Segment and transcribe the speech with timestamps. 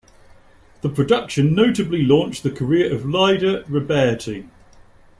[0.81, 4.49] The production notably launched the career of Lyda Roberti.